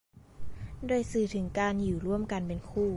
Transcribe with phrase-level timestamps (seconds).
[0.87, 2.87] โดยสื่อถึงการอยู่ร่วมกันเป็นคู่